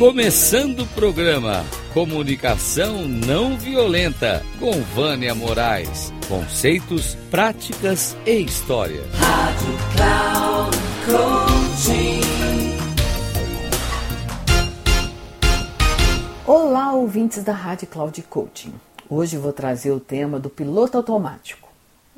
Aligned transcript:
Começando 0.00 0.80
o 0.80 0.86
programa 0.86 1.62
Comunicação 1.92 3.06
Não 3.06 3.58
Violenta 3.58 4.42
com 4.58 4.80
Vânia 4.80 5.34
Moraes. 5.34 6.10
Conceitos, 6.26 7.16
práticas 7.30 8.16
e 8.24 8.40
história. 8.40 9.02
Rádio 9.12 9.76
Cloud 9.94 10.76
Coaching. 11.04 12.20
Olá, 16.46 16.94
ouvintes 16.94 17.44
da 17.44 17.52
Rádio 17.52 17.86
Cloud 17.86 18.22
Coaching. 18.22 18.72
Hoje 19.06 19.36
vou 19.36 19.52
trazer 19.52 19.90
o 19.90 20.00
tema 20.00 20.40
do 20.40 20.48
piloto 20.48 20.96
automático, 20.96 21.68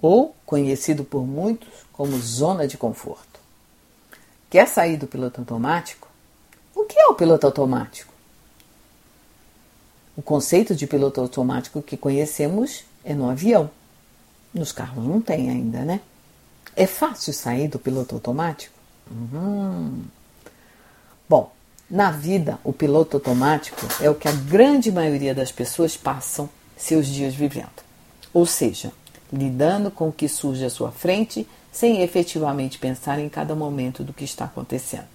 ou 0.01 0.37
conhecido 0.47 1.03
por 1.03 1.27
muitos 1.27 1.69
como 1.93 2.17
zona 2.21 2.69
de 2.69 2.79
conforto. 2.79 3.41
Quer 4.49 4.69
sair 4.69 4.97
do 4.97 5.09
piloto 5.09 5.41
automático? 5.41 6.12
O 6.75 6.85
que 6.85 6.99
é 6.99 7.07
o 7.07 7.15
piloto 7.15 7.47
automático? 7.47 8.13
O 10.17 10.23
conceito 10.23 10.75
de 10.75 10.87
piloto 10.87 11.21
automático 11.21 11.83
que 11.83 11.97
conhecemos 11.97 12.85
é 13.05 13.15
no 13.15 13.29
avião. 13.29 13.71
Nos 14.53 14.73
carros 14.73 15.05
não 15.05 15.21
tem 15.21 15.51
ainda, 15.51 15.85
né? 15.85 16.01
É 16.77 16.87
fácil 16.87 17.33
sair 17.33 17.69
do 17.69 17.79
piloto 17.79 18.15
automático? 18.15 18.75
Uhum. 19.11 20.03
Bom, 21.29 21.51
na 21.91 22.11
vida, 22.11 22.59
o 22.65 22.73
piloto 22.73 23.17
automático 23.17 23.87
é 24.01 24.09
o 24.09 24.15
que 24.15 24.29
a 24.29 24.33
grande 24.33 24.91
maioria 24.91 25.35
das 25.35 25.53
pessoas 25.53 25.97
passam 25.97 26.49
seus 26.77 27.07
dias 27.07 27.35
vivendo. 27.35 27.83
Ou 28.33 28.47
seja, 28.47 28.93
lidando 29.33 29.91
com 29.91 30.09
o 30.09 30.13
que 30.13 30.29
surge 30.29 30.65
à 30.65 30.71
sua 30.71 30.91
frente 30.91 31.47
sem 31.71 32.03
efetivamente 32.03 32.79
pensar 32.79 33.19
em 33.19 33.29
cada 33.29 33.55
momento 33.55 34.05
do 34.05 34.13
que 34.13 34.25
está 34.25 34.45
acontecendo. 34.45 35.07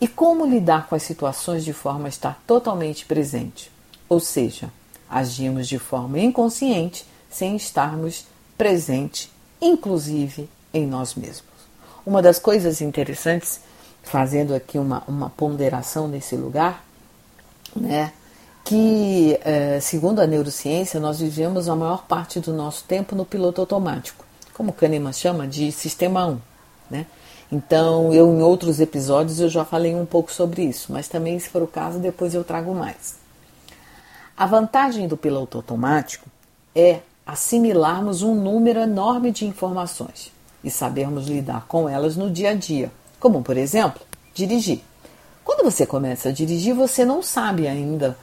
E 0.00 0.06
como 0.06 0.44
lidar 0.44 0.86
com 0.88 0.94
as 0.94 1.02
situações 1.02 1.64
de 1.64 1.72
forma 1.72 2.06
a 2.06 2.08
estar 2.08 2.40
totalmente 2.46 3.06
presente? 3.06 3.70
Ou 4.08 4.20
seja, 4.20 4.70
agimos 5.08 5.66
de 5.66 5.78
forma 5.78 6.18
inconsciente 6.18 7.06
sem 7.30 7.56
estarmos 7.56 8.26
presentes, 8.56 9.30
inclusive 9.60 10.48
em 10.72 10.86
nós 10.86 11.14
mesmos. 11.14 11.46
Uma 12.04 12.22
das 12.22 12.38
coisas 12.38 12.80
interessantes, 12.80 13.60
fazendo 14.02 14.54
aqui 14.54 14.78
uma, 14.78 15.02
uma 15.08 15.30
ponderação 15.30 16.06
nesse 16.06 16.36
lugar, 16.36 16.84
né, 17.74 18.12
que, 18.64 19.38
eh, 19.44 19.78
segundo 19.80 20.20
a 20.20 20.26
neurociência, 20.26 20.98
nós 20.98 21.20
vivemos 21.20 21.68
a 21.68 21.76
maior 21.76 22.04
parte 22.04 22.40
do 22.40 22.52
nosso 22.52 22.84
tempo 22.84 23.14
no 23.14 23.24
piloto 23.24 23.60
automático, 23.60 24.24
como 24.54 24.72
Kahneman 24.72 25.12
chama 25.12 25.46
de 25.46 25.70
sistema 25.70 26.26
1. 26.26 26.38
Né? 26.90 27.06
Então, 27.50 28.12
eu 28.12 28.28
em 28.28 28.42
outros 28.42 28.80
episódios 28.80 29.38
eu 29.38 29.48
já 29.48 29.64
falei 29.64 29.94
um 29.94 30.06
pouco 30.06 30.32
sobre 30.32 30.62
isso, 30.62 30.92
mas 30.92 31.08
também, 31.08 31.38
se 31.38 31.48
for 31.48 31.62
o 31.62 31.66
caso, 31.66 31.98
depois 31.98 32.34
eu 32.34 32.42
trago 32.42 32.74
mais. 32.74 33.16
A 34.36 34.46
vantagem 34.46 35.06
do 35.06 35.16
piloto 35.16 35.56
automático 35.56 36.28
é 36.74 37.00
assimilarmos 37.24 38.22
um 38.22 38.34
número 38.34 38.80
enorme 38.80 39.30
de 39.30 39.46
informações 39.46 40.30
e 40.62 40.70
sabermos 40.70 41.26
lidar 41.26 41.66
com 41.66 41.88
elas 41.88 42.16
no 42.16 42.30
dia 42.30 42.50
a 42.50 42.54
dia, 42.54 42.90
como, 43.18 43.42
por 43.42 43.56
exemplo, 43.56 44.02
dirigir. 44.34 44.80
Quando 45.44 45.64
você 45.64 45.86
começa 45.86 46.28
a 46.28 46.32
dirigir, 46.32 46.74
você 46.74 47.04
não 47.04 47.22
sabe 47.22 47.68
ainda 47.68 48.18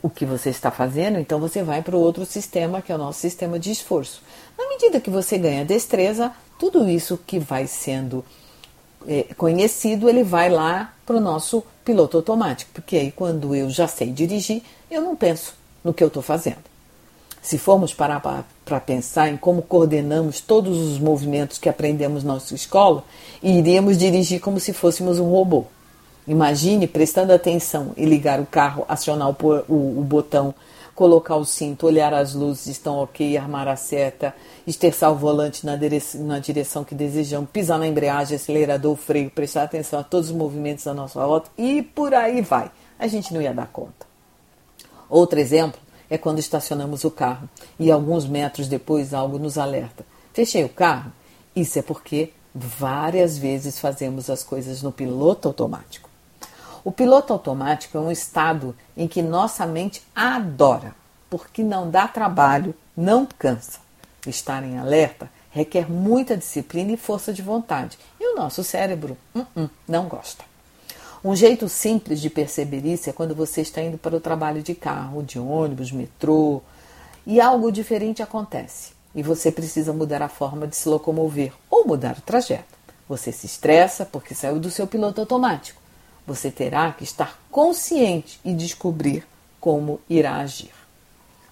o 0.00 0.08
que 0.08 0.24
você 0.24 0.50
está 0.50 0.70
fazendo, 0.70 1.18
então 1.18 1.40
você 1.40 1.62
vai 1.62 1.82
para 1.82 1.96
o 1.96 2.00
outro 2.00 2.24
sistema, 2.24 2.80
que 2.80 2.92
é 2.92 2.94
o 2.94 2.98
nosso 2.98 3.18
sistema 3.18 3.58
de 3.58 3.72
esforço. 3.72 4.22
Na 4.56 4.68
medida 4.68 5.00
que 5.00 5.10
você 5.10 5.36
ganha 5.36 5.64
destreza, 5.64 6.32
tudo 6.58 6.88
isso 6.88 7.18
que 7.26 7.38
vai 7.38 7.66
sendo 7.66 8.24
é, 9.08 9.22
conhecido, 9.34 10.08
ele 10.08 10.22
vai 10.22 10.50
lá 10.50 10.92
para 11.06 11.16
o 11.16 11.20
nosso 11.20 11.64
piloto 11.84 12.18
automático, 12.18 12.70
porque 12.74 12.96
aí 12.96 13.10
quando 13.10 13.54
eu 13.54 13.70
já 13.70 13.88
sei 13.88 14.12
dirigir, 14.12 14.62
eu 14.90 15.00
não 15.00 15.16
penso 15.16 15.54
no 15.82 15.94
que 15.94 16.04
eu 16.04 16.08
estou 16.08 16.22
fazendo. 16.22 16.68
Se 17.40 17.56
formos 17.56 17.94
parar 17.94 18.20
para 18.64 18.80
pensar 18.80 19.30
em 19.30 19.36
como 19.36 19.62
coordenamos 19.62 20.40
todos 20.40 20.76
os 20.76 20.98
movimentos 20.98 21.56
que 21.56 21.68
aprendemos 21.68 22.22
na 22.22 22.34
nossa 22.34 22.54
escola, 22.54 23.02
iríamos 23.42 23.96
dirigir 23.96 24.40
como 24.40 24.60
se 24.60 24.74
fôssemos 24.74 25.18
um 25.18 25.30
robô. 25.30 25.64
Imagine 26.26 26.86
prestando 26.86 27.32
atenção 27.32 27.92
e 27.96 28.04
ligar 28.04 28.38
o 28.38 28.44
carro, 28.44 28.84
acionar 28.86 29.30
o, 29.30 29.34
o, 29.66 30.00
o 30.00 30.04
botão 30.04 30.54
colocar 30.98 31.36
o 31.36 31.44
cinto, 31.44 31.86
olhar 31.86 32.12
as 32.12 32.34
luzes, 32.34 32.66
estão 32.66 32.96
ok, 32.96 33.36
armar 33.36 33.68
a 33.68 33.76
seta, 33.76 34.34
esterçar 34.66 35.12
o 35.12 35.14
volante 35.14 35.64
na 35.64 35.76
direção, 35.76 36.24
na 36.24 36.40
direção 36.40 36.82
que 36.82 36.92
desejamos, 36.92 37.48
pisar 37.50 37.78
na 37.78 37.86
embreagem, 37.86 38.34
acelerador, 38.34 38.96
freio, 38.96 39.30
prestar 39.30 39.62
atenção 39.62 40.00
a 40.00 40.02
todos 40.02 40.28
os 40.28 40.34
movimentos 40.34 40.84
da 40.84 40.92
nossa 40.92 41.24
volta 41.24 41.52
e 41.56 41.82
por 41.82 42.12
aí 42.12 42.42
vai. 42.42 42.68
A 42.98 43.06
gente 43.06 43.32
não 43.32 43.40
ia 43.40 43.54
dar 43.54 43.68
conta. 43.68 44.08
Outro 45.08 45.38
exemplo 45.38 45.80
é 46.10 46.18
quando 46.18 46.40
estacionamos 46.40 47.04
o 47.04 47.12
carro 47.12 47.48
e 47.78 47.92
alguns 47.92 48.26
metros 48.26 48.66
depois 48.66 49.14
algo 49.14 49.38
nos 49.38 49.56
alerta. 49.56 50.04
Fechei 50.32 50.64
o 50.64 50.68
carro? 50.68 51.12
Isso 51.54 51.78
é 51.78 51.82
porque 51.82 52.32
várias 52.52 53.38
vezes 53.38 53.78
fazemos 53.78 54.28
as 54.28 54.42
coisas 54.42 54.82
no 54.82 54.90
piloto 54.90 55.46
automático. 55.46 56.07
O 56.88 56.90
piloto 56.90 57.34
automático 57.34 57.98
é 57.98 58.00
um 58.00 58.10
estado 58.10 58.74
em 58.96 59.06
que 59.06 59.20
nossa 59.20 59.66
mente 59.66 60.02
adora, 60.16 60.94
porque 61.28 61.62
não 61.62 61.90
dá 61.90 62.08
trabalho, 62.08 62.74
não 62.96 63.26
cansa. 63.26 63.78
Estar 64.26 64.64
em 64.64 64.78
alerta 64.78 65.30
requer 65.50 65.86
muita 65.90 66.34
disciplina 66.34 66.90
e 66.90 66.96
força 66.96 67.30
de 67.30 67.42
vontade, 67.42 67.98
e 68.18 68.32
o 68.32 68.34
nosso 68.34 68.64
cérebro 68.64 69.18
uh 69.34 69.44
-uh, 69.54 69.68
não 69.86 70.08
gosta. 70.08 70.42
Um 71.22 71.36
jeito 71.36 71.68
simples 71.68 72.22
de 72.22 72.30
perceber 72.30 72.86
isso 72.86 73.10
é 73.10 73.12
quando 73.12 73.34
você 73.34 73.60
está 73.60 73.82
indo 73.82 73.98
para 73.98 74.16
o 74.16 74.20
trabalho 74.20 74.62
de 74.62 74.74
carro, 74.74 75.22
de 75.22 75.38
ônibus, 75.38 75.92
metrô, 75.92 76.62
e 77.26 77.38
algo 77.38 77.70
diferente 77.70 78.22
acontece 78.22 78.92
e 79.14 79.22
você 79.22 79.52
precisa 79.52 79.92
mudar 79.92 80.22
a 80.22 80.28
forma 80.30 80.66
de 80.66 80.74
se 80.74 80.88
locomover 80.88 81.52
ou 81.68 81.86
mudar 81.86 82.16
o 82.16 82.22
trajeto. 82.22 82.78
Você 83.06 83.30
se 83.30 83.44
estressa 83.44 84.06
porque 84.06 84.34
saiu 84.34 84.58
do 84.58 84.70
seu 84.70 84.86
piloto 84.86 85.20
automático 85.20 85.77
você 86.28 86.50
terá 86.50 86.92
que 86.92 87.04
estar 87.04 87.40
consciente 87.50 88.38
e 88.44 88.52
descobrir 88.52 89.26
como 89.58 89.98
irá 90.10 90.36
agir. 90.36 90.74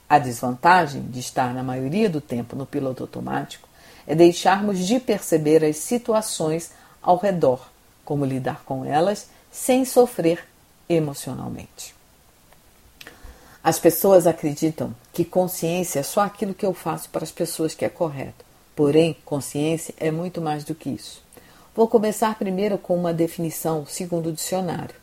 A 0.06 0.18
desvantagem 0.18 1.00
de 1.02 1.18
estar 1.18 1.54
na 1.54 1.62
maioria 1.62 2.10
do 2.10 2.20
tempo 2.20 2.54
no 2.54 2.66
piloto 2.66 3.02
automático 3.02 3.66
é 4.06 4.14
deixarmos 4.14 4.86
de 4.86 5.00
perceber 5.00 5.64
as 5.64 5.78
situações 5.78 6.72
ao 7.02 7.16
redor, 7.16 7.66
como 8.04 8.26
lidar 8.26 8.62
com 8.64 8.84
elas 8.84 9.30
sem 9.50 9.86
sofrer 9.86 10.44
emocionalmente. 10.86 11.94
As 13.64 13.78
pessoas 13.78 14.26
acreditam 14.26 14.94
que 15.10 15.24
consciência 15.24 16.00
é 16.00 16.02
só 16.02 16.20
aquilo 16.20 16.54
que 16.54 16.66
eu 16.66 16.74
faço 16.74 17.08
para 17.08 17.24
as 17.24 17.32
pessoas 17.32 17.74
que 17.74 17.84
é 17.84 17.88
correto. 17.88 18.44
Porém, 18.76 19.16
consciência 19.24 19.94
é 19.96 20.10
muito 20.10 20.40
mais 20.40 20.62
do 20.64 20.74
que 20.74 20.90
isso. 20.90 21.25
Vou 21.76 21.86
começar 21.86 22.38
primeiro 22.38 22.78
com 22.78 22.96
uma 22.96 23.12
definição 23.12 23.84
segundo 23.84 24.30
o 24.30 24.32
dicionário. 24.32 24.94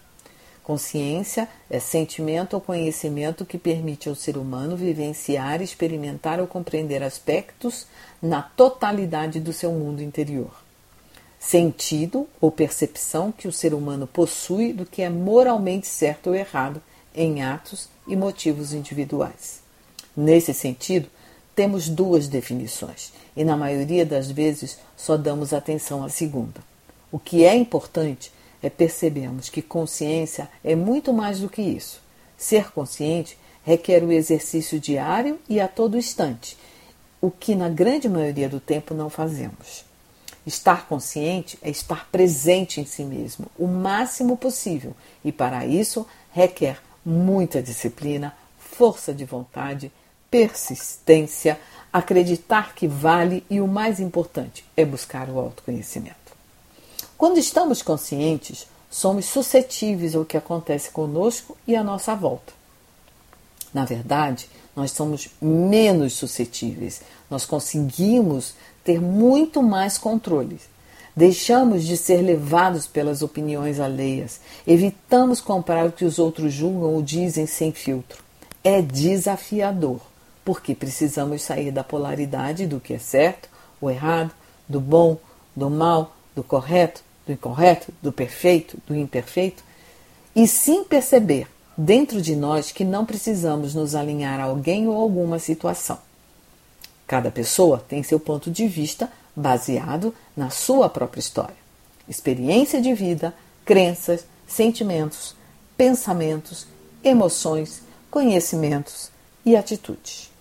Consciência 0.63 1.47
é 1.69 1.79
sentimento 1.79 2.55
ou 2.55 2.61
conhecimento 2.61 3.45
que 3.45 3.59
permite 3.59 4.09
ao 4.09 4.15
ser 4.15 4.37
humano 4.37 4.75
vivenciar, 4.75 5.61
experimentar 5.61 6.39
ou 6.39 6.47
compreender 6.47 7.03
aspectos 7.03 7.85
na 8.19 8.41
totalidade 8.41 9.39
do 9.39 9.53
seu 9.53 9.71
mundo 9.71 10.01
interior. 10.01 10.49
Sentido 11.37 12.27
ou 12.41 12.49
percepção 12.49 13.31
que 13.31 13.47
o 13.47 13.51
ser 13.51 13.75
humano 13.75 14.07
possui 14.07 14.73
do 14.73 14.83
que 14.83 15.03
é 15.03 15.11
moralmente 15.11 15.85
certo 15.85 16.31
ou 16.31 16.35
errado 16.35 16.81
em 17.13 17.43
atos 17.43 17.87
e 18.07 18.15
motivos 18.15 18.73
individuais. 18.73 19.61
Nesse 20.17 20.55
sentido, 20.55 21.07
temos 21.55 21.87
duas 21.87 22.27
definições 22.27 23.13
e, 23.35 23.43
na 23.43 23.55
maioria 23.55 24.05
das 24.05 24.31
vezes, 24.31 24.79
só 24.97 25.15
damos 25.15 25.53
atenção 25.53 26.03
à 26.03 26.09
segunda. 26.09 26.72
O 27.13 27.19
que 27.19 27.45
é 27.45 27.53
importante 27.55 28.31
é 28.59 28.71
percebermos 28.71 29.47
que 29.47 29.61
consciência 29.61 30.49
é 30.63 30.75
muito 30.75 31.13
mais 31.13 31.41
do 31.41 31.47
que 31.47 31.61
isso. 31.61 32.01
Ser 32.35 32.71
consciente 32.71 33.37
requer 33.63 34.03
o 34.03 34.11
exercício 34.11 34.79
diário 34.79 35.39
e 35.47 35.59
a 35.59 35.67
todo 35.67 35.95
instante, 35.95 36.57
o 37.21 37.29
que 37.29 37.53
na 37.53 37.69
grande 37.69 38.09
maioria 38.09 38.49
do 38.49 38.59
tempo 38.59 38.95
não 38.95 39.11
fazemos. 39.11 39.85
Estar 40.43 40.87
consciente 40.87 41.55
é 41.61 41.69
estar 41.69 42.09
presente 42.11 42.81
em 42.81 42.85
si 42.85 43.03
mesmo 43.03 43.45
o 43.59 43.67
máximo 43.67 44.35
possível 44.35 44.95
e, 45.23 45.31
para 45.31 45.67
isso, 45.67 46.07
requer 46.31 46.81
muita 47.05 47.61
disciplina, 47.61 48.35
força 48.57 49.13
de 49.13 49.23
vontade, 49.23 49.91
persistência, 50.31 51.59
acreditar 51.93 52.73
que 52.73 52.87
vale 52.87 53.45
e 53.51 53.61
o 53.61 53.67
mais 53.67 53.99
importante 53.99 54.65
é 54.75 54.83
buscar 54.83 55.29
o 55.29 55.37
autoconhecimento. 55.37 56.22
Quando 57.23 57.37
estamos 57.37 57.81
conscientes, 57.81 58.67
somos 58.91 59.27
suscetíveis 59.27 60.13
ao 60.13 60.25
que 60.25 60.35
acontece 60.35 60.89
conosco 60.89 61.57
e 61.65 61.73
à 61.73 61.81
nossa 61.81 62.13
volta. 62.13 62.51
Na 63.73 63.85
verdade, 63.85 64.49
nós 64.75 64.91
somos 64.91 65.29
menos 65.41 66.15
suscetíveis, 66.15 67.01
nós 67.29 67.45
conseguimos 67.45 68.55
ter 68.83 68.99
muito 68.99 69.63
mais 69.63 69.97
controle. 69.97 70.59
Deixamos 71.15 71.85
de 71.85 71.95
ser 71.95 72.17
levados 72.21 72.87
pelas 72.87 73.21
opiniões 73.21 73.79
alheias. 73.79 74.41
Evitamos 74.67 75.39
comprar 75.39 75.85
o 75.85 75.93
que 75.93 76.03
os 76.03 76.19
outros 76.19 76.51
julgam 76.51 76.93
ou 76.93 77.01
dizem 77.01 77.45
sem 77.45 77.71
filtro. 77.71 78.21
É 78.61 78.81
desafiador, 78.81 80.01
porque 80.43 80.75
precisamos 80.75 81.41
sair 81.41 81.71
da 81.71 81.85
polaridade 81.85 82.67
do 82.67 82.81
que 82.81 82.93
é 82.93 82.99
certo 82.99 83.47
ou 83.79 83.89
errado, 83.89 84.33
do 84.67 84.81
bom, 84.81 85.17
do 85.55 85.69
mal, 85.69 86.17
do 86.35 86.43
correto, 86.43 87.01
do 87.25 87.31
incorreto, 87.31 87.93
do 88.01 88.11
perfeito, 88.11 88.77
do 88.85 88.95
imperfeito, 88.95 89.63
e 90.35 90.47
sim 90.47 90.83
perceber 90.83 91.47
dentro 91.77 92.21
de 92.21 92.35
nós 92.35 92.71
que 92.71 92.83
não 92.83 93.05
precisamos 93.05 93.73
nos 93.73 93.95
alinhar 93.95 94.39
a 94.39 94.43
alguém 94.43 94.87
ou 94.87 94.95
alguma 94.95 95.39
situação. 95.39 95.97
Cada 97.07 97.31
pessoa 97.31 97.83
tem 97.87 98.03
seu 98.03 98.19
ponto 98.19 98.49
de 98.49 98.67
vista 98.67 99.11
baseado 99.35 100.13
na 100.35 100.49
sua 100.49 100.89
própria 100.89 101.19
história, 101.19 101.55
experiência 102.07 102.81
de 102.81 102.93
vida, 102.93 103.33
crenças, 103.65 104.25
sentimentos, 104.47 105.35
pensamentos, 105.75 106.67
emoções, 107.03 107.81
conhecimentos 108.09 109.09
e 109.45 109.55
atitudes. 109.55 110.31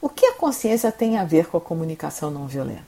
O 0.00 0.08
que 0.08 0.26
a 0.26 0.34
consciência 0.34 0.90
tem 0.92 1.18
a 1.18 1.24
ver 1.24 1.46
com 1.46 1.56
a 1.56 1.60
comunicação 1.60 2.30
não 2.30 2.46
violenta? 2.46 2.87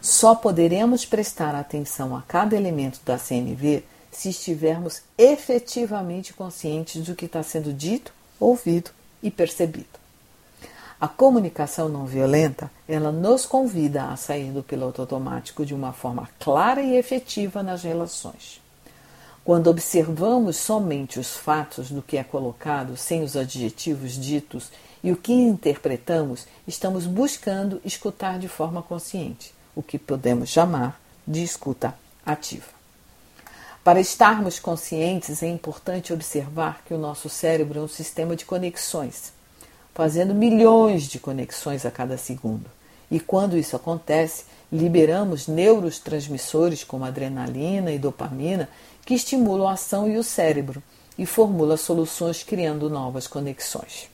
Só 0.00 0.34
poderemos 0.34 1.04
prestar 1.04 1.54
atenção 1.54 2.16
a 2.16 2.22
cada 2.22 2.56
elemento 2.56 3.00
da 3.04 3.18
CNV 3.18 3.82
se 4.12 4.28
estivermos 4.30 5.02
efetivamente 5.16 6.32
conscientes 6.32 7.04
do 7.04 7.14
que 7.14 7.26
está 7.26 7.42
sendo 7.42 7.72
dito, 7.72 8.12
ouvido 8.38 8.90
e 9.22 9.30
percebido. 9.30 9.98
A 11.00 11.06
comunicação 11.06 11.88
não 11.88 12.06
violenta, 12.06 12.70
ela 12.88 13.12
nos 13.12 13.46
convida 13.46 14.06
a 14.06 14.16
sair 14.16 14.50
do 14.50 14.62
piloto 14.62 15.00
automático 15.00 15.64
de 15.64 15.74
uma 15.74 15.92
forma 15.92 16.28
clara 16.40 16.82
e 16.82 16.96
efetiva 16.96 17.62
nas 17.62 17.82
relações. 17.82 18.60
Quando 19.44 19.68
observamos 19.68 20.56
somente 20.56 21.18
os 21.18 21.36
fatos 21.36 21.90
do 21.90 22.02
que 22.02 22.18
é 22.18 22.24
colocado, 22.24 22.96
sem 22.96 23.22
os 23.22 23.36
adjetivos 23.36 24.12
ditos 24.12 24.70
e 25.02 25.10
o 25.10 25.16
que 25.16 25.32
interpretamos, 25.32 26.46
estamos 26.66 27.06
buscando 27.06 27.80
escutar 27.84 28.38
de 28.38 28.48
forma 28.48 28.82
consciente, 28.82 29.54
o 29.78 29.82
que 29.82 29.98
podemos 29.98 30.48
chamar 30.48 31.00
de 31.24 31.44
escuta 31.44 31.94
ativa. 32.26 32.66
Para 33.84 34.00
estarmos 34.00 34.58
conscientes, 34.58 35.42
é 35.42 35.46
importante 35.46 36.12
observar 36.12 36.82
que 36.84 36.92
o 36.92 36.98
nosso 36.98 37.28
cérebro 37.28 37.78
é 37.78 37.82
um 37.82 37.88
sistema 37.88 38.34
de 38.34 38.44
conexões 38.44 39.32
fazendo 39.98 40.32
milhões 40.32 41.08
de 41.08 41.18
conexões 41.18 41.84
a 41.84 41.90
cada 41.90 42.16
segundo. 42.16 42.66
E 43.10 43.18
quando 43.18 43.58
isso 43.58 43.74
acontece, 43.74 44.44
liberamos 44.70 45.48
neurotransmissores 45.48 46.84
como 46.84 47.04
adrenalina 47.04 47.90
e 47.90 47.98
dopamina 47.98 48.68
que 49.04 49.14
estimulam 49.14 49.66
a 49.66 49.72
ação 49.72 50.08
e 50.08 50.16
o 50.16 50.22
cérebro 50.22 50.80
e 51.18 51.26
formula 51.26 51.76
soluções 51.76 52.44
criando 52.44 52.88
novas 52.88 53.26
conexões. 53.26 54.08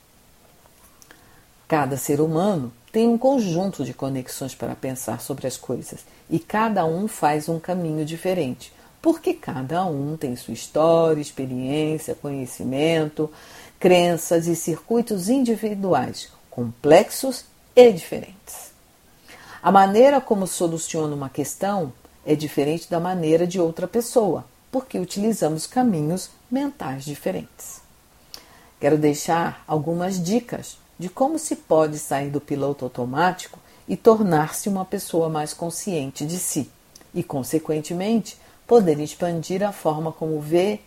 Cada 1.67 1.97
ser 1.97 2.19
humano 2.19 2.73
tem 2.95 3.09
um 3.09 3.17
conjunto 3.17 3.83
de 3.83 3.93
conexões 3.93 4.55
para 4.55 4.73
pensar 4.73 5.19
sobre 5.19 5.45
as 5.45 5.57
coisas 5.57 6.05
e 6.29 6.39
cada 6.39 6.85
um 6.85 7.09
faz 7.09 7.49
um 7.49 7.59
caminho 7.59 8.05
diferente, 8.05 8.71
porque 9.01 9.33
cada 9.33 9.83
um 9.83 10.15
tem 10.15 10.33
sua 10.37 10.53
história, 10.53 11.19
experiência, 11.19 12.15
conhecimento, 12.15 13.29
crenças 13.77 14.47
e 14.47 14.55
circuitos 14.55 15.27
individuais, 15.27 16.29
complexos 16.49 17.43
e 17.75 17.91
diferentes. 17.91 18.71
A 19.61 19.73
maneira 19.73 20.21
como 20.21 20.47
soluciona 20.47 21.13
uma 21.13 21.27
questão 21.27 21.91
é 22.25 22.33
diferente 22.33 22.89
da 22.89 23.01
maneira 23.01 23.45
de 23.45 23.59
outra 23.59 23.89
pessoa, 23.89 24.45
porque 24.71 24.97
utilizamos 24.97 25.67
caminhos 25.67 26.29
mentais 26.49 27.03
diferentes. 27.03 27.81
Quero 28.79 28.97
deixar 28.97 29.65
algumas 29.67 30.17
dicas 30.17 30.77
de 30.97 31.09
como 31.09 31.37
se 31.37 31.55
pode 31.55 31.99
sair 31.99 32.29
do 32.29 32.39
piloto 32.39 32.85
automático 32.85 33.59
e 33.87 33.95
tornar-se 33.95 34.69
uma 34.69 34.85
pessoa 34.85 35.29
mais 35.29 35.53
consciente 35.53 36.25
de 36.25 36.37
si 36.37 36.69
e, 37.13 37.23
consequentemente, 37.23 38.37
poder 38.65 38.99
expandir 38.99 39.63
a 39.63 39.71
forma 39.71 40.11
como 40.11 40.39
vê, 40.39 40.79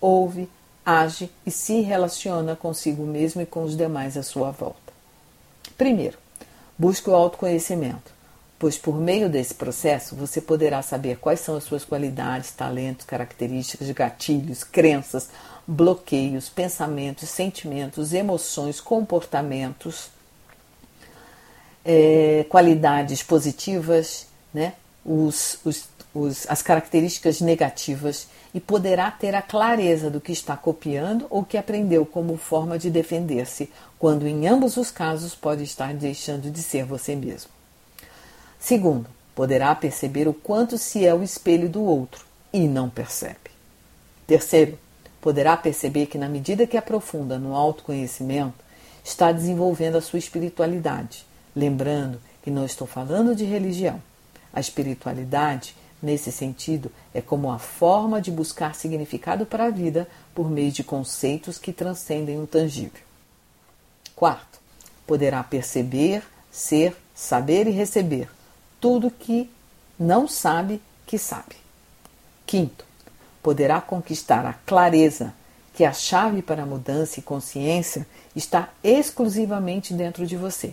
ouve, 0.00 0.48
age 0.84 1.30
e 1.46 1.50
se 1.50 1.80
relaciona 1.80 2.54
consigo 2.54 3.04
mesmo 3.04 3.42
e 3.42 3.46
com 3.46 3.64
os 3.64 3.76
demais 3.76 4.16
à 4.16 4.22
sua 4.22 4.50
volta. 4.50 4.92
Primeiro, 5.76 6.18
busque 6.78 7.08
o 7.08 7.14
autoconhecimento, 7.14 8.12
pois 8.58 8.78
por 8.78 8.94
meio 8.96 9.28
desse 9.28 9.54
processo 9.54 10.14
você 10.14 10.40
poderá 10.40 10.82
saber 10.82 11.18
quais 11.18 11.40
são 11.40 11.56
as 11.56 11.64
suas 11.64 11.84
qualidades, 11.84 12.52
talentos, 12.52 13.06
características, 13.06 13.90
gatilhos, 13.90 14.62
crenças, 14.62 15.28
bloqueios, 15.66 16.48
pensamentos, 16.48 17.28
sentimentos, 17.28 18.12
emoções, 18.12 18.80
comportamentos, 18.80 20.10
é, 21.84 22.46
qualidades 22.48 23.22
positivas, 23.22 24.26
né? 24.52 24.74
os, 25.04 25.58
os, 25.64 25.88
os, 26.14 26.48
as 26.48 26.62
características 26.62 27.40
negativas 27.40 28.28
e 28.54 28.60
poderá 28.60 29.10
ter 29.10 29.34
a 29.34 29.42
clareza 29.42 30.10
do 30.10 30.20
que 30.20 30.32
está 30.32 30.56
copiando 30.56 31.26
ou 31.28 31.44
que 31.44 31.58
aprendeu 31.58 32.06
como 32.06 32.36
forma 32.36 32.78
de 32.78 32.88
defender-se, 32.88 33.70
quando 33.98 34.26
em 34.26 34.46
ambos 34.46 34.76
os 34.76 34.90
casos 34.90 35.34
pode 35.34 35.64
estar 35.64 35.92
deixando 35.92 36.50
de 36.50 36.62
ser 36.62 36.84
você 36.84 37.16
mesmo. 37.16 37.50
Segundo, 38.60 39.08
poderá 39.34 39.74
perceber 39.74 40.28
o 40.28 40.32
quanto 40.32 40.78
se 40.78 41.04
é 41.04 41.12
o 41.12 41.22
espelho 41.22 41.68
do 41.68 41.82
outro 41.82 42.24
e 42.52 42.68
não 42.68 42.88
percebe. 42.88 43.50
Terceiro, 44.26 44.78
poderá 45.24 45.56
perceber 45.56 46.04
que, 46.04 46.18
na 46.18 46.28
medida 46.28 46.66
que 46.66 46.76
aprofunda 46.76 47.38
no 47.38 47.56
autoconhecimento, 47.56 48.62
está 49.02 49.32
desenvolvendo 49.32 49.96
a 49.96 50.02
sua 50.02 50.18
espiritualidade, 50.18 51.24
lembrando 51.56 52.20
que 52.42 52.50
não 52.50 52.66
estou 52.66 52.86
falando 52.86 53.34
de 53.34 53.46
religião. 53.46 54.02
A 54.52 54.60
espiritualidade 54.60 55.74
Nesse 56.02 56.30
sentido, 56.30 56.92
é 57.14 57.22
como 57.22 57.50
a 57.50 57.58
forma 57.58 58.20
de 58.20 58.30
buscar 58.30 58.74
significado 58.74 59.46
para 59.46 59.64
a 59.64 59.70
vida 59.70 60.06
por 60.34 60.50
meio 60.50 60.70
de 60.70 60.84
conceitos 60.84 61.56
que 61.56 61.72
transcendem 61.72 62.38
o 62.38 62.46
tangível. 62.46 63.00
Quarto, 64.14 64.60
poderá 65.06 65.42
perceber, 65.42 66.22
ser, 66.52 66.94
saber 67.14 67.66
e 67.66 67.70
receber 67.70 68.28
tudo 68.78 69.10
que 69.10 69.48
não 69.98 70.28
sabe 70.28 70.78
que 71.06 71.16
sabe. 71.16 71.56
Quinto, 72.44 72.84
poderá 73.44 73.78
conquistar 73.78 74.46
a 74.46 74.54
clareza 74.54 75.34
que 75.74 75.84
a 75.84 75.92
chave 75.92 76.40
para 76.40 76.62
a 76.62 76.66
mudança 76.66 77.20
e 77.20 77.22
consciência 77.22 78.06
está 78.34 78.70
exclusivamente 78.82 79.92
dentro 79.92 80.26
de 80.26 80.34
você 80.34 80.72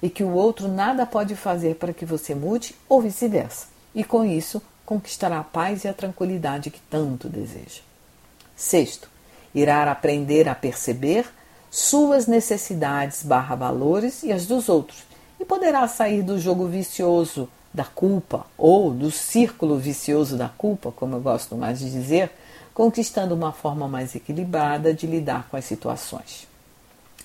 e 0.00 0.08
que 0.08 0.22
o 0.22 0.30
outro 0.30 0.68
nada 0.68 1.04
pode 1.04 1.34
fazer 1.34 1.74
para 1.74 1.92
que 1.92 2.04
você 2.04 2.32
mude 2.32 2.76
ou 2.88 3.02
vice-versa. 3.02 3.66
E 3.92 4.04
com 4.04 4.24
isso, 4.24 4.62
conquistará 4.86 5.40
a 5.40 5.44
paz 5.44 5.82
e 5.82 5.88
a 5.88 5.92
tranquilidade 5.92 6.70
que 6.70 6.80
tanto 6.88 7.28
deseja. 7.28 7.80
Sexto, 8.54 9.10
irá 9.52 9.90
aprender 9.90 10.48
a 10.48 10.54
perceber 10.54 11.26
suas 11.72 12.28
necessidades 12.28 13.24
barra 13.24 13.56
valores 13.56 14.22
e 14.22 14.30
as 14.30 14.46
dos 14.46 14.68
outros, 14.68 15.02
e 15.40 15.44
poderá 15.44 15.88
sair 15.88 16.22
do 16.22 16.38
jogo 16.38 16.68
vicioso 16.68 17.48
da 17.72 17.84
culpa 17.84 18.46
ou 18.56 18.90
do 18.90 19.10
círculo 19.10 19.78
vicioso 19.78 20.36
da 20.36 20.48
culpa, 20.48 20.92
como 20.92 21.16
eu 21.16 21.20
gosto 21.20 21.56
mais 21.56 21.78
de 21.78 21.90
dizer, 21.90 22.30
conquistando 22.74 23.34
uma 23.34 23.52
forma 23.52 23.88
mais 23.88 24.14
equilibrada 24.14 24.92
de 24.92 25.06
lidar 25.06 25.48
com 25.50 25.56
as 25.56 25.64
situações. 25.64 26.46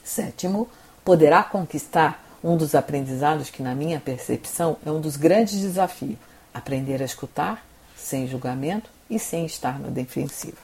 Sétimo, 0.04 0.68
poderá 1.04 1.44
conquistar 1.44 2.24
um 2.44 2.56
dos 2.56 2.76
aprendizados 2.76 3.50
que, 3.50 3.64
na 3.64 3.76
minha 3.76 4.00
percepção, 4.00 4.78
é 4.86 4.92
um 4.92 5.02
dos 5.02 5.18
grandes 5.18 5.60
desafios, 5.60 6.18
Aprender 6.54 7.04
a 7.04 7.06
escutar 7.06 7.64
sem 7.96 8.28
julgamento 8.28 8.90
e 9.08 9.20
sem 9.20 9.46
estar 9.46 9.80
na 9.80 9.90
defensiva. 9.90 10.58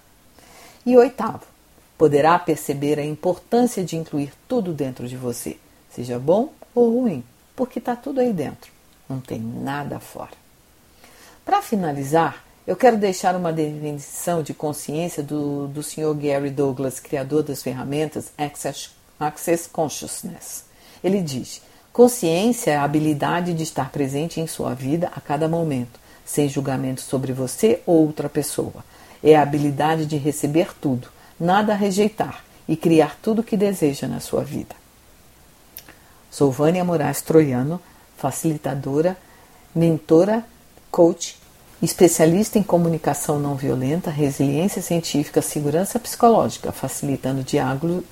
E 0.83 0.97
oitavo, 0.97 1.45
poderá 1.95 2.39
perceber 2.39 2.97
a 2.97 3.05
importância 3.05 3.83
de 3.83 3.95
incluir 3.95 4.33
tudo 4.47 4.73
dentro 4.73 5.07
de 5.07 5.15
você, 5.15 5.55
seja 5.93 6.17
bom 6.17 6.51
ou 6.73 7.01
ruim, 7.01 7.23
porque 7.55 7.77
está 7.77 7.95
tudo 7.95 8.19
aí 8.19 8.33
dentro, 8.33 8.71
não 9.13 9.21
tem 9.21 9.39
nada 9.39 9.99
fora. 9.99 10.31
Para 11.45 11.61
finalizar, 11.61 12.43
eu 12.65 12.75
quero 12.75 12.97
deixar 12.97 13.35
uma 13.35 13.53
definição 13.53 14.41
de 14.41 14.53
consciência 14.53 15.21
do, 15.21 15.67
do 15.67 15.83
Sr. 15.83 16.13
Gary 16.15 16.49
Douglas, 16.49 16.99
criador 16.99 17.43
das 17.43 17.61
ferramentas 17.61 18.31
Access, 18.37 18.89
Access 19.19 19.69
Consciousness. 19.71 20.65
Ele 21.03 21.21
diz: 21.21 21.61
Consciência 21.91 22.71
é 22.71 22.77
a 22.77 22.83
habilidade 22.83 23.53
de 23.53 23.63
estar 23.63 23.91
presente 23.91 24.39
em 24.39 24.47
sua 24.47 24.73
vida 24.73 25.11
a 25.15 25.21
cada 25.21 25.47
momento, 25.47 25.99
sem 26.25 26.49
julgamento 26.49 27.01
sobre 27.01 27.33
você 27.33 27.81
ou 27.85 28.07
outra 28.07 28.29
pessoa. 28.29 28.83
É 29.21 29.35
a 29.35 29.41
habilidade 29.41 30.05
de 30.05 30.17
receber 30.17 30.73
tudo, 30.79 31.09
nada 31.39 31.73
a 31.73 31.77
rejeitar 31.77 32.43
e 32.67 32.75
criar 32.77 33.17
tudo 33.21 33.39
o 33.39 33.43
que 33.43 33.57
deseja 33.57 34.07
na 34.07 34.19
sua 34.21 34.43
vida. 34.43 34.75
Sou 36.31 36.49
Vânia 36.49 36.83
Moraes 36.83 37.21
Troiano, 37.21 37.79
facilitadora, 38.23 39.17
mentora, 39.75 40.45
coach 40.89 41.35
especialista 41.81 42.57
em 42.57 42.63
comunicação 42.63 43.37
não 43.37 43.55
violenta, 43.55 44.09
resiliência 44.09 44.81
científica, 44.81 45.41
segurança 45.41 45.99
psicológica, 45.99 46.71
facilitando 46.71 47.43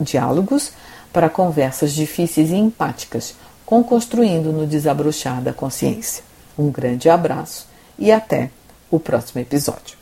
diálogos 0.02 0.74
para 1.14 1.30
conversas 1.30 1.94
difíceis 1.94 2.50
e 2.52 2.56
empáticas, 2.56 3.36
construindo 3.66 4.52
no 4.52 4.68
desabrochar 4.68 5.42
da 5.42 5.54
consciência. 5.54 6.22
Um 6.60 6.70
grande 6.70 7.10
abraço 7.10 7.66
e 7.98 8.12
até 8.12 8.52
o 8.90 9.00
próximo 9.00 9.40
episódio. 9.40 9.96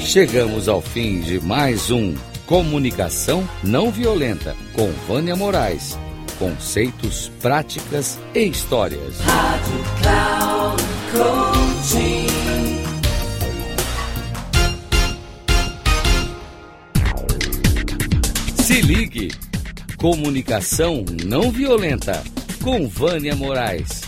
Chegamos 0.00 0.66
ao 0.66 0.80
fim 0.80 1.20
de 1.20 1.38
mais 1.38 1.90
um 1.90 2.14
Comunicação 2.46 3.46
Não 3.60 3.90
Violenta 3.90 4.54
com 4.72 4.88
Vânia 5.08 5.34
Moraes. 5.34 5.98
Conceitos, 6.38 7.28
práticas 7.42 8.20
e 8.36 8.44
histórias. 8.44 9.18
Rádio 9.18 9.84
Cloud 10.00 10.82
Coaching. 11.10 12.26
Se 18.62 18.80
ligue. 18.80 19.32
Comunicação 19.96 21.04
não 21.24 21.50
violenta 21.50 22.22
com 22.62 22.86
Vânia 22.86 23.34
Moraes. 23.34 24.02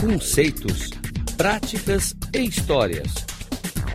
Conceitos, 0.00 0.90
práticas 1.36 2.16
e 2.34 2.40
histórias. 2.40 3.23